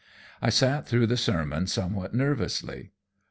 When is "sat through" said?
0.49-1.05